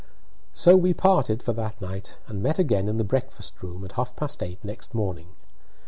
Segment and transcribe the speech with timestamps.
[0.51, 4.15] So we parted for that night, and met again in the breakfast room at half
[4.15, 5.27] past eight next morning.